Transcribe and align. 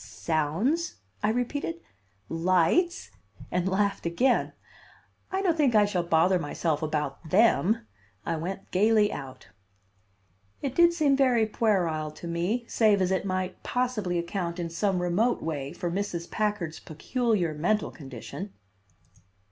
"Sounds?" 0.03 0.95
I 1.21 1.29
repeated. 1.29 1.75
"Lights?" 2.27 3.11
and 3.51 3.67
laughed 3.69 4.07
again. 4.07 4.51
"I 5.31 5.43
don't 5.43 5.55
think 5.55 5.75
I 5.75 5.85
shall 5.85 6.01
bother 6.01 6.39
myself 6.39 6.81
about 6.81 7.29
them!" 7.29 7.85
I 8.25 8.35
went 8.35 8.71
gaily 8.71 9.13
out. 9.13 9.49
It 10.63 10.73
did 10.73 10.91
seem 10.93 11.15
very 11.15 11.45
puerile 11.45 12.09
to 12.13 12.27
me, 12.27 12.65
save 12.67 12.99
as 12.99 13.11
it 13.11 13.25
might 13.25 13.61
possibly 13.61 14.17
account 14.17 14.57
in 14.57 14.71
some 14.71 15.03
remote 15.03 15.43
way 15.43 15.71
for 15.71 15.91
Mrs. 15.91 16.31
Packard's 16.31 16.79
peculiar 16.79 17.53
mental 17.53 17.91
condition. 17.91 18.53